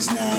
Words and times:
is 0.00 0.10
now. 0.14 0.29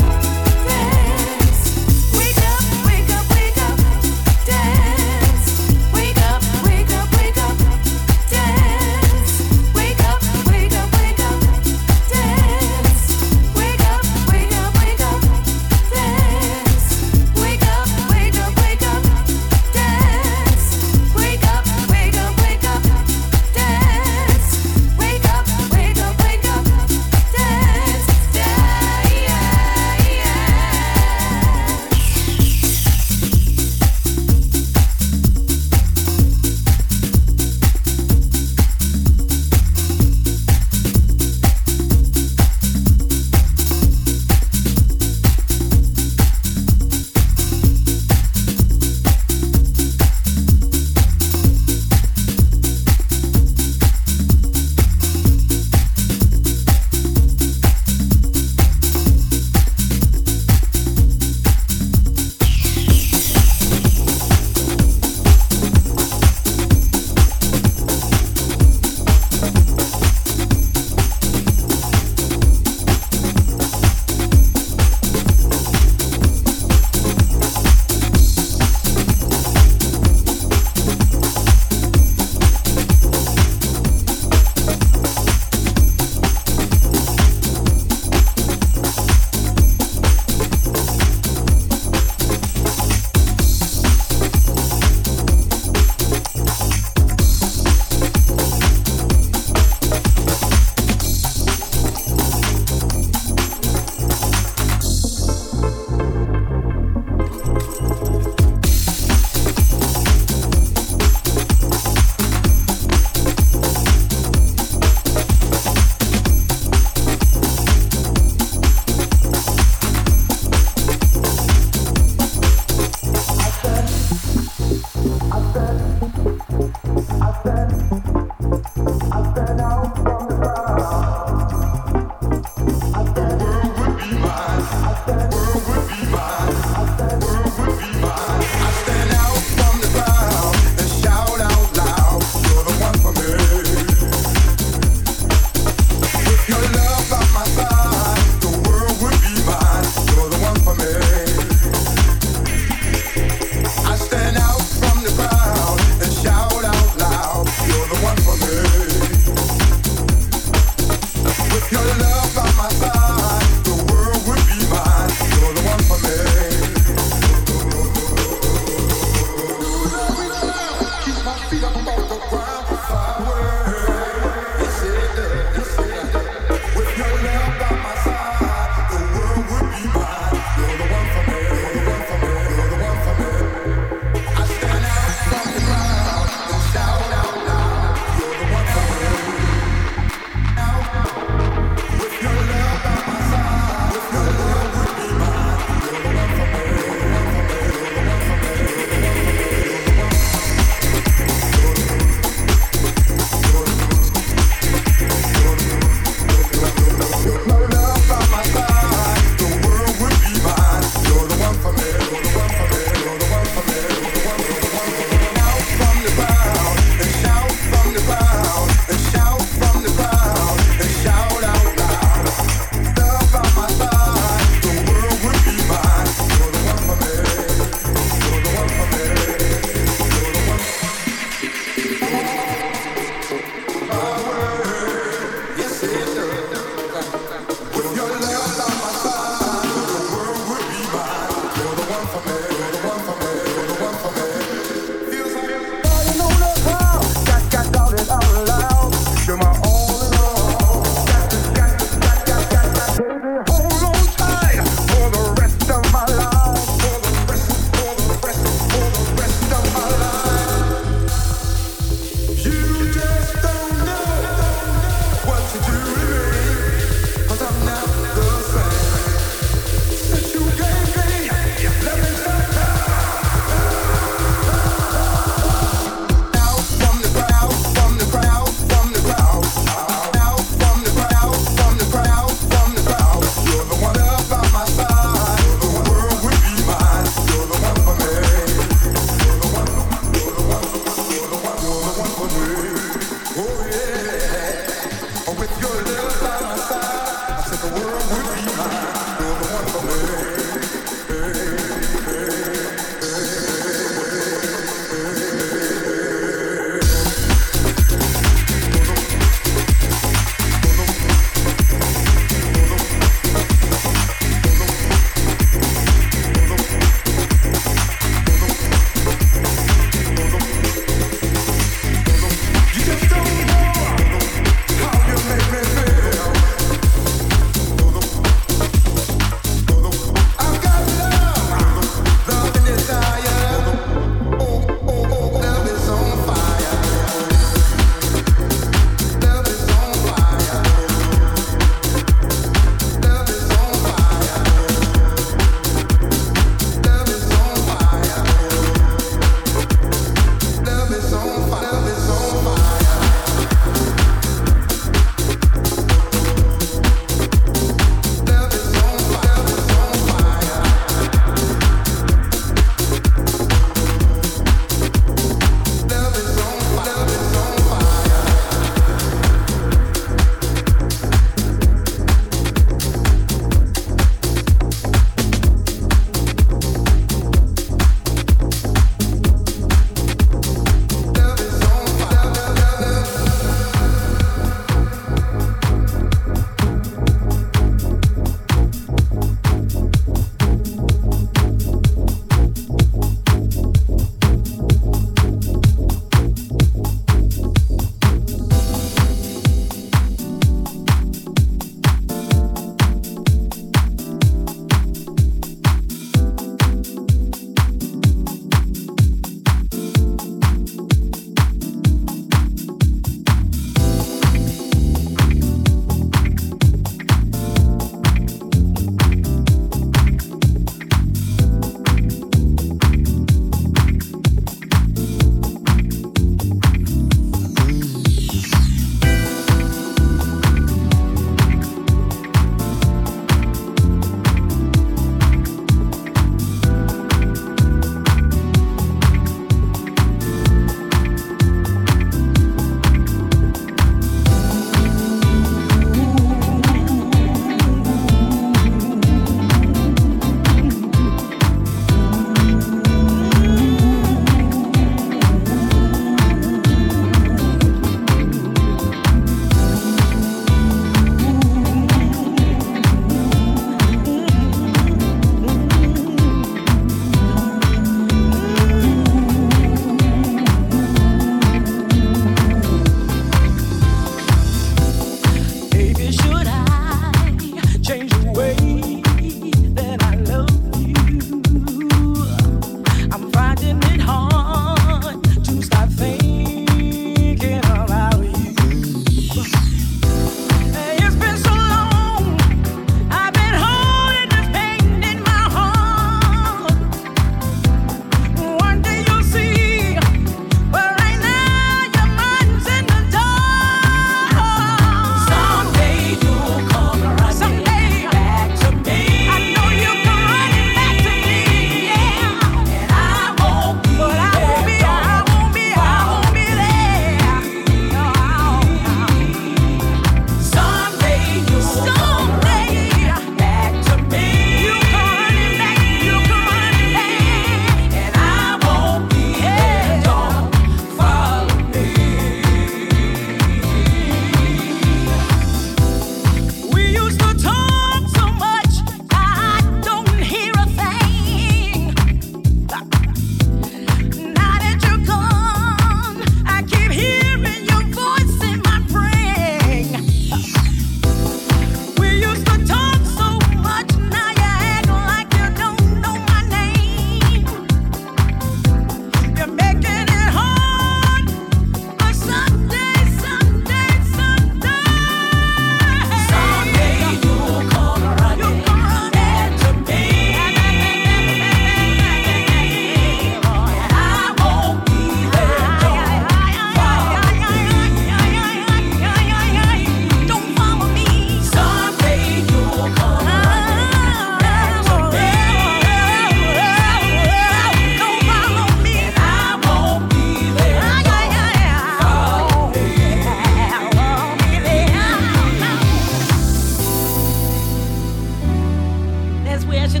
Running 599.84 600.00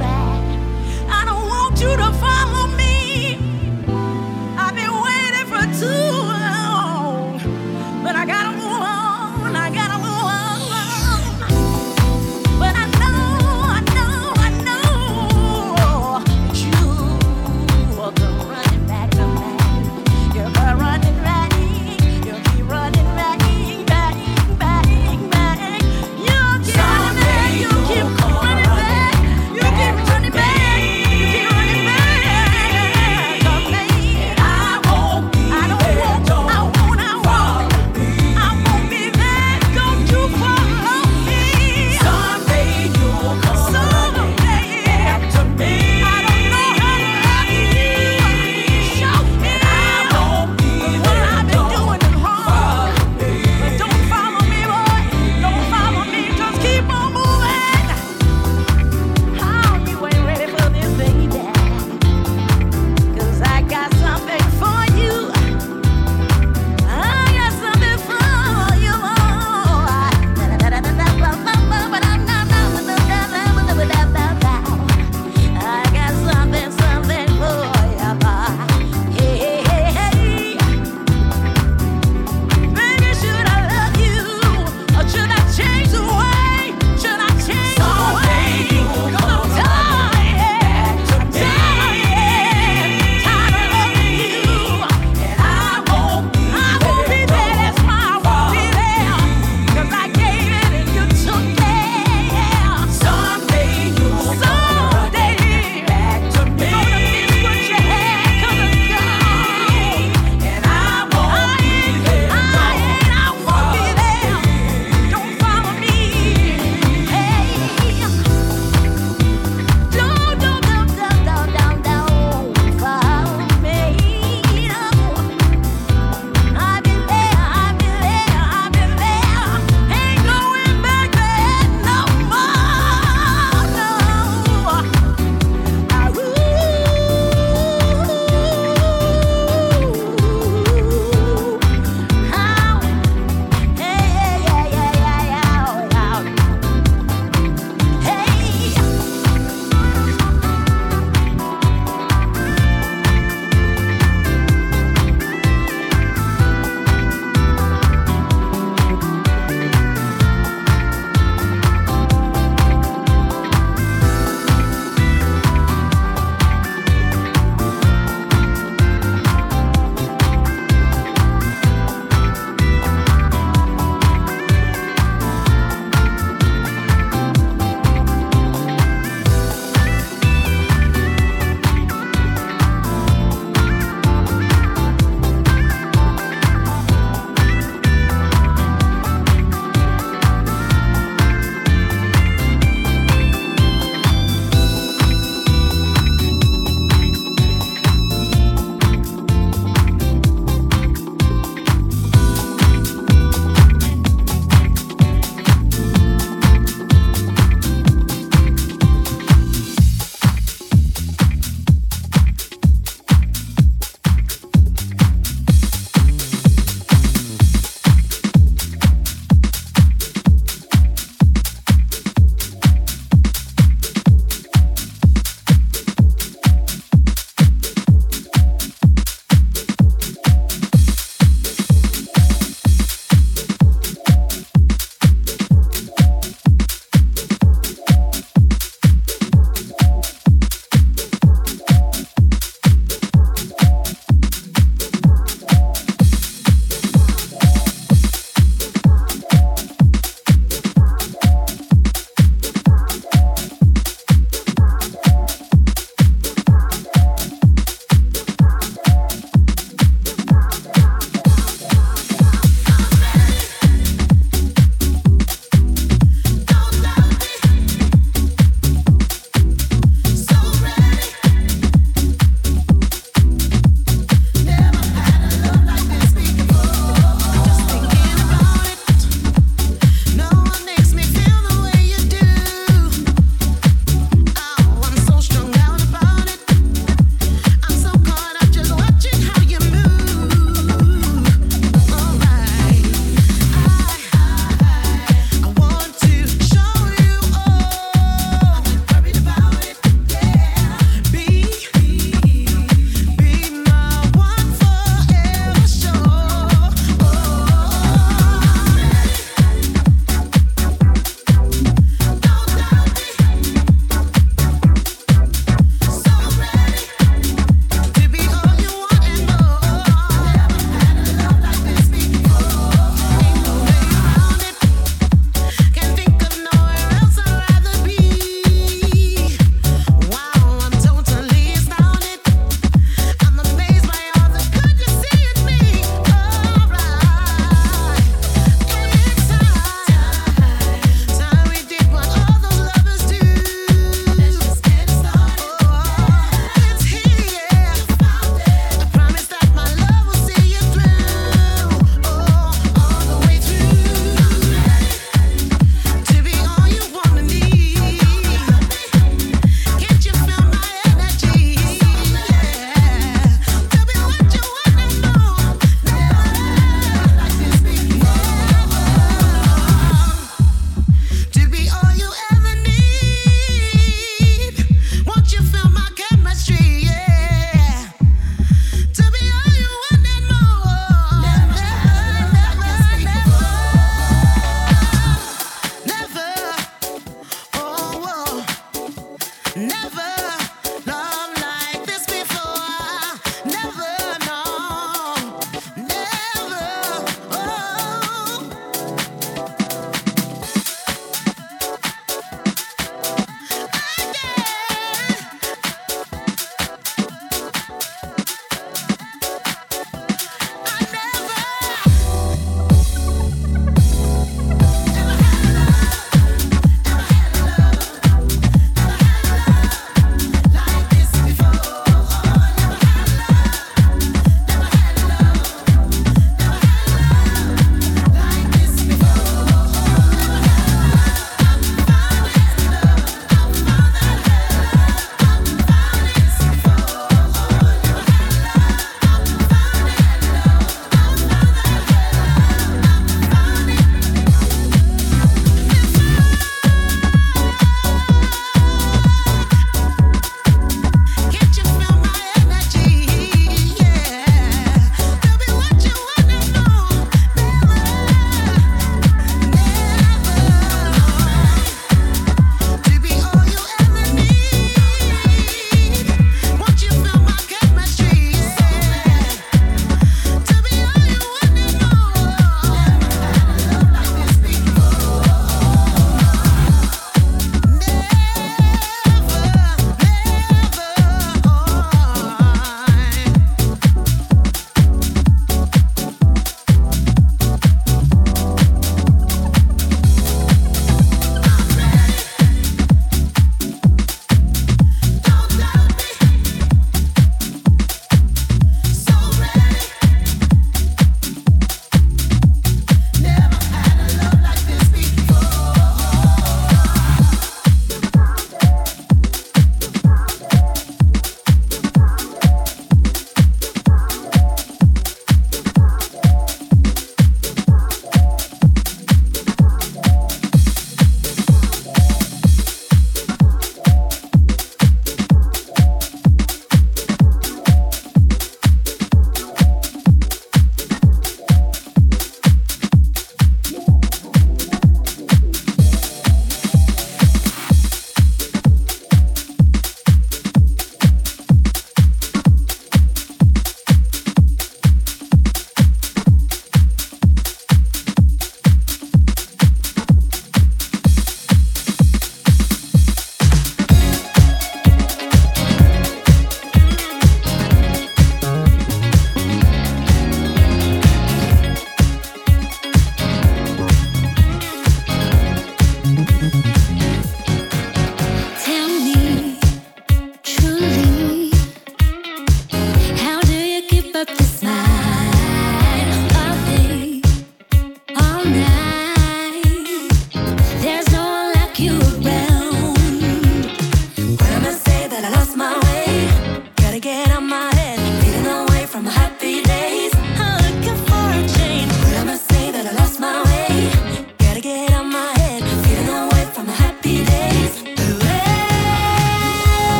back, 0.00 0.42
I 1.08 1.24
don't 1.24 1.46
want 1.46 1.80
you 1.80 1.96
keep 1.96 2.10
running 2.20 2.49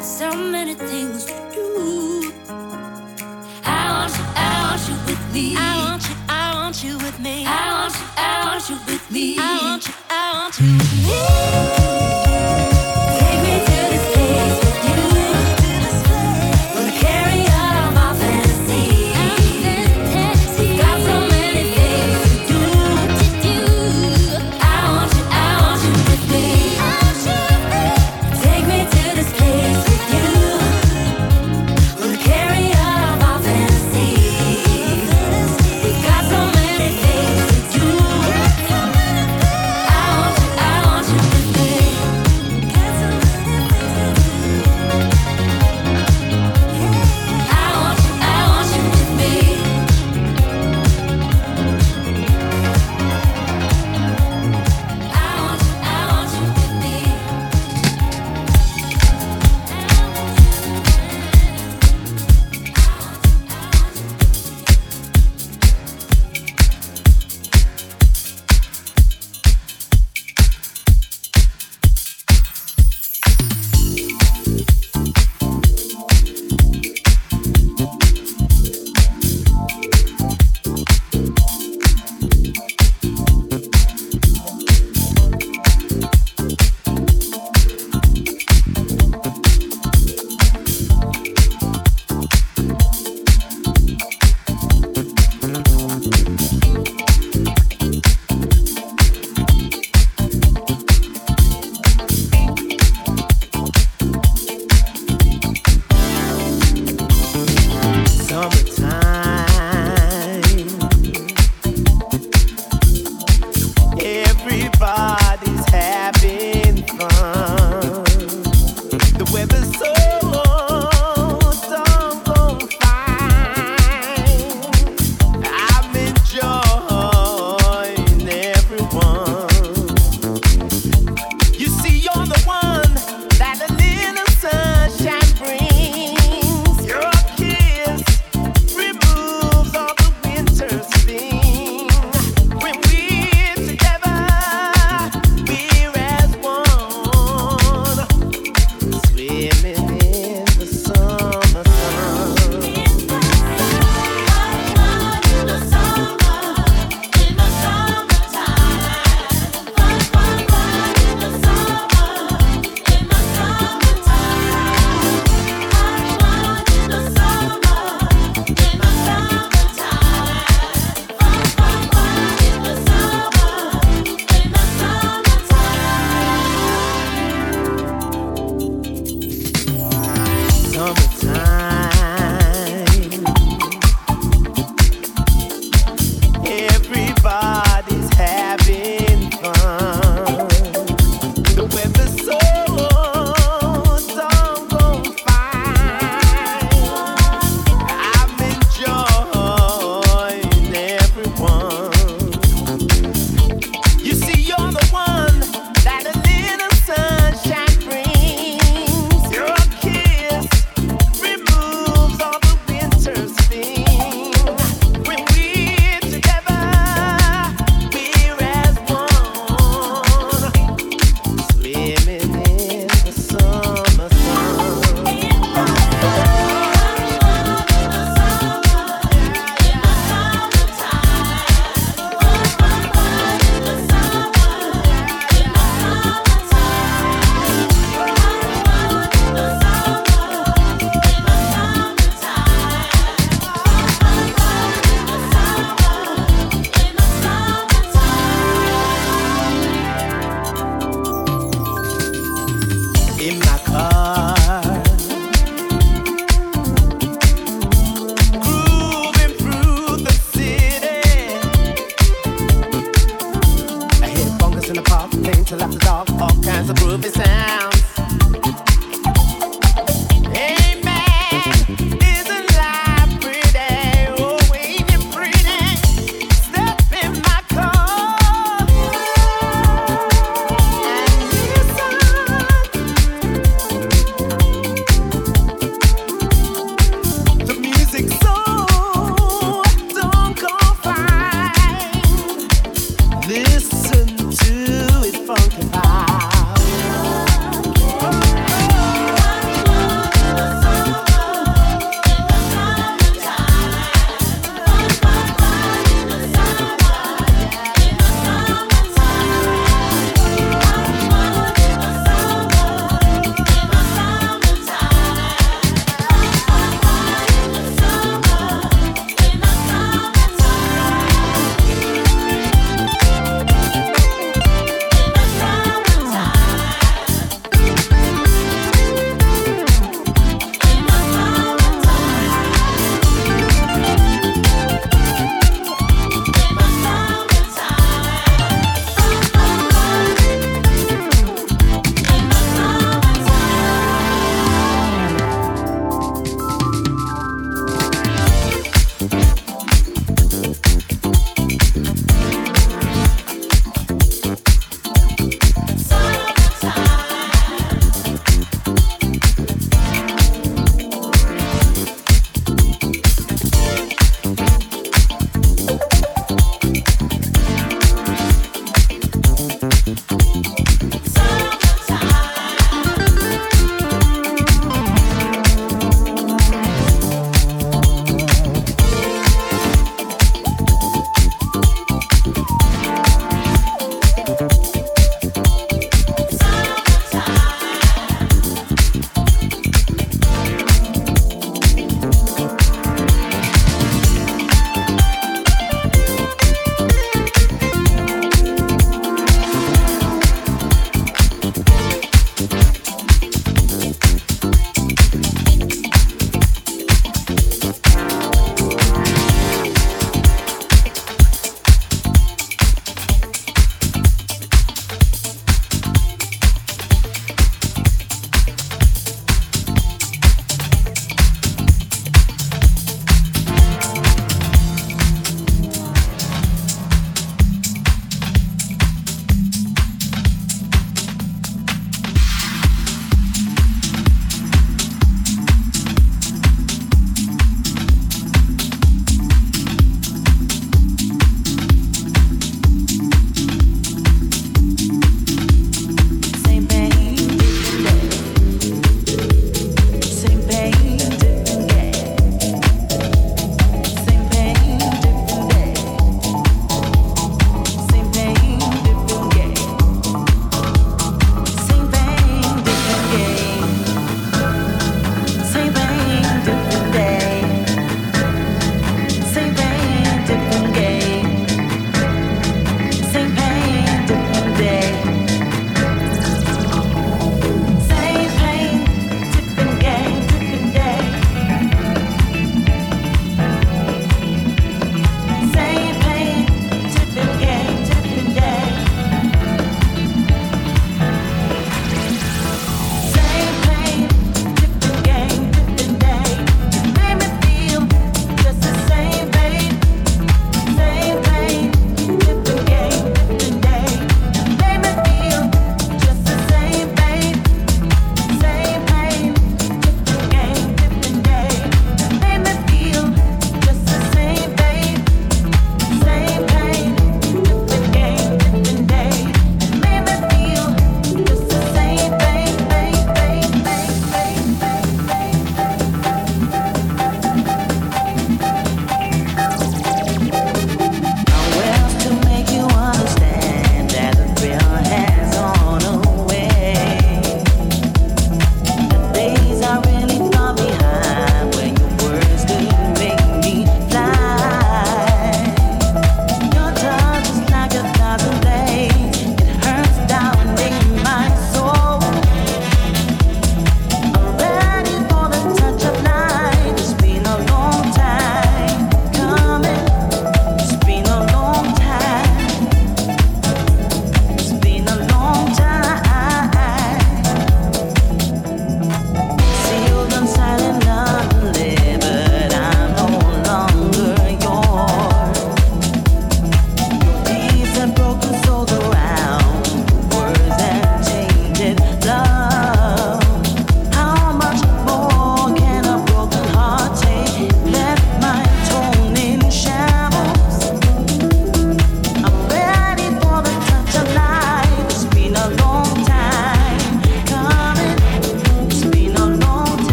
got 0.00 0.06
so 0.06 0.34
many 0.34 0.74
things 0.74 1.26
to 1.26 1.34
do. 1.52 2.32
I 3.64 3.92
want 3.92 4.16
you, 4.16 4.24
I 4.34 4.70
want 4.70 4.88
you 4.88 4.94
with 5.06 5.34
me. 5.34 5.56
I 5.56 5.76
want 5.84 6.08
you, 6.08 6.16
I 6.28 6.54
want 6.54 6.84
you 6.84 6.96
with 6.98 7.20
me. 7.20 7.44
I 7.46 7.82
want 7.82 7.94
you, 7.94 8.06
I 8.16 8.44
want 8.46 8.70
you 8.70 8.76
with 8.86 9.10
me. 9.10 9.36
I 9.38 9.58
want 9.62 9.86
you, 9.86 9.94
I 10.08 10.32
want 10.32 10.58
you 10.58 10.78
with 10.78 11.76
me. 11.76 11.79